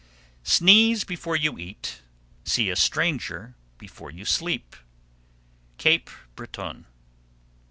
_787. 0.43 0.43
Sneeze 0.43 1.03
before 1.03 1.35
you 1.35 1.59
eat, 1.59 2.01
See 2.43 2.71
a 2.71 2.75
stranger 2.75 3.53
before 3.77 4.09
you 4.09 4.25
sleep. 4.25 4.75
_Cape 5.77 6.09
Breton. 6.35 6.87